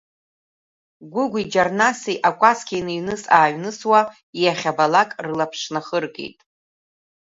Гәыгәи 1.11 1.49
Џьарнаси 1.51 2.21
акәасқьа 2.29 2.75
иныҩныс-ааҩнысуа, 2.79 4.01
иахьабалак 4.43 5.09
рылаԥш 5.25 5.61
нахыргеит. 5.73 6.37